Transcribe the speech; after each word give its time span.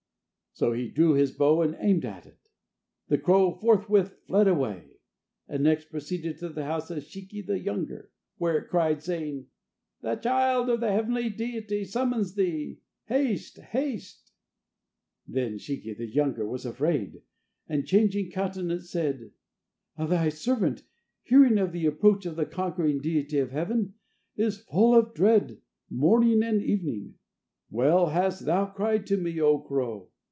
So 0.53 0.73
he 0.73 0.89
drew 0.89 1.13
his 1.13 1.31
bow 1.31 1.61
and 1.61 1.77
aimed 1.79 2.03
at 2.03 2.25
it. 2.25 2.49
The 3.07 3.17
crow 3.17 3.53
forthwith 3.53 4.17
fled 4.27 4.49
away, 4.49 4.97
and 5.47 5.63
next 5.63 5.85
proceeded 5.89 6.37
to 6.39 6.49
the 6.49 6.65
house 6.65 6.91
of 6.91 7.01
Shiki 7.05 7.41
the 7.41 7.57
younger, 7.57 8.11
where 8.37 8.57
it 8.57 8.69
cried, 8.69 9.01
saying: 9.01 9.47
"The 10.01 10.17
child 10.17 10.69
of 10.69 10.81
the 10.81 10.91
heavenly 10.91 11.29
deity 11.29 11.85
summons 11.85 12.35
thee. 12.35 12.81
Haste! 13.05 13.59
haste!" 13.59 14.33
Then 15.25 15.57
Shiki 15.57 15.97
the 15.97 16.05
younger 16.05 16.45
was 16.45 16.65
afraid, 16.65 17.21
and 17.69 17.87
changing 17.87 18.29
countenance, 18.31 18.89
said: 18.91 19.31
"Thy 19.97 20.27
servant, 20.27 20.83
hearing 21.23 21.59
of 21.59 21.71
the 21.71 21.85
approach 21.85 22.25
of 22.25 22.35
the 22.35 22.45
conquering 22.45 22.99
deity 22.99 23.39
of 23.39 23.51
heaven, 23.51 23.93
is 24.35 24.59
full 24.65 24.93
of 24.95 25.13
dread 25.13 25.61
morning 25.89 26.43
and 26.43 26.61
evening. 26.61 27.15
Well 27.69 28.07
hast 28.07 28.43
thou 28.45 28.65
cried 28.65 29.07
to 29.07 29.17
me, 29.17 29.39
O 29.39 29.57
crow!" 29.57 30.09